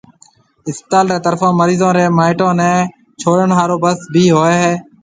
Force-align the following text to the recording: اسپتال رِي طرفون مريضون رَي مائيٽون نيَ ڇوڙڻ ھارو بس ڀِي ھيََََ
اسپتال 0.69 1.05
رِي 1.11 1.17
طرفون 1.25 1.51
مريضون 1.59 1.91
رَي 1.97 2.05
مائيٽون 2.19 2.53
نيَ 2.59 2.71
ڇوڙڻ 3.21 3.49
ھارو 3.57 3.75
بس 3.83 3.97
ڀِي 4.13 4.23
ھيََََ 4.61 4.71